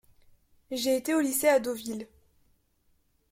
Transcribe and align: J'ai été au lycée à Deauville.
J'ai 0.71 0.97
été 0.97 1.13
au 1.13 1.19
lycée 1.19 1.47
à 1.47 1.59
Deauville. 1.59 2.07